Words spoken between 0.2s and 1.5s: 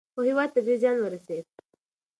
هیواد ته ډیر زیان ورسېد.